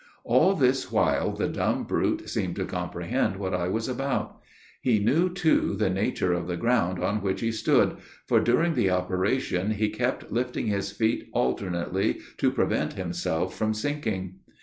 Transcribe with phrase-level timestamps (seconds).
[0.23, 4.41] All this while the dumb brute seemed to comprehend what I was about.
[4.81, 8.89] He knew, too, the nature of the ground on which he stood, for, during the
[8.89, 14.39] operation, he kept lifting his feet alternately to prevent himself from sinking.